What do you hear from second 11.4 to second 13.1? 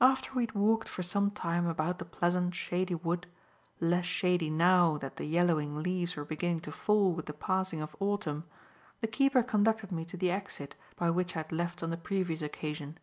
had left on the previous occasion.